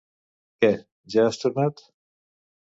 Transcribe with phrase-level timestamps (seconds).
[0.63, 0.69] Què,
[1.17, 1.85] ja has tornat?